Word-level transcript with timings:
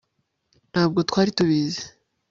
ntabwo 0.71 0.99
twari 1.09 1.29
tubizi 1.37 1.83